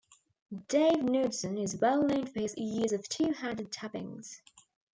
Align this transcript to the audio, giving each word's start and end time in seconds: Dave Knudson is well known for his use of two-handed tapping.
Dave 0.67 0.97
Knudson 1.05 1.59
is 1.61 1.75
well 1.75 2.01
known 2.01 2.25
for 2.25 2.39
his 2.39 2.57
use 2.57 2.91
of 2.91 3.07
two-handed 3.07 3.71
tapping. 3.71 4.23